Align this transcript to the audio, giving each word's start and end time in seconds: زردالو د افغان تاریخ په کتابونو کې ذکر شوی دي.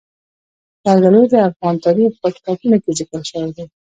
زردالو 0.85 1.21
د 1.31 1.35
افغان 1.49 1.75
تاریخ 1.85 2.09
په 2.21 2.27
کتابونو 2.35 2.75
کې 2.83 2.91
ذکر 2.99 3.21
شوی 3.29 3.49
دي. 3.55 3.65